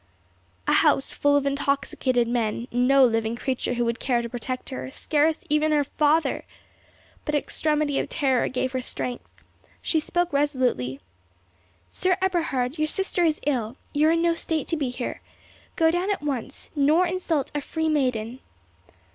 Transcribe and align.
A 0.67 0.73
house 0.73 1.13
full 1.13 1.35
of 1.35 1.45
intoxicated 1.45 2.27
men, 2.27 2.67
no 2.71 3.05
living 3.05 3.35
creature 3.35 3.75
who 3.75 3.85
would 3.85 3.99
care 3.99 4.23
to 4.23 4.29
protect 4.29 4.71
her, 4.71 4.89
scarce 4.89 5.43
even 5.47 5.71
her 5.71 5.83
father! 5.83 6.43
But 7.23 7.35
extremity 7.35 7.99
of 7.99 8.09
terror 8.09 8.47
gave 8.47 8.71
her 8.71 8.81
strength. 8.81 9.29
She 9.79 9.99
spoke 9.99 10.33
resolutely—"Sir 10.33 12.17
Eberhard, 12.19 12.79
your 12.79 12.87
sister 12.87 13.23
is 13.23 13.39
ill—you 13.45 14.07
are 14.07 14.11
in 14.13 14.23
no 14.23 14.33
state 14.33 14.67
to 14.69 14.75
be 14.75 14.89
here. 14.89 15.21
Go 15.75 15.91
down 15.91 16.09
at 16.09 16.23
once, 16.23 16.71
nor 16.75 17.05
insult 17.05 17.51
a 17.53 17.61
free 17.61 17.87
maiden." 17.87 18.39